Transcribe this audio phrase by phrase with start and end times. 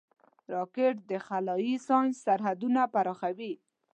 [0.53, 3.53] راکټ د خلایي ساینس سرحدونه پراخوي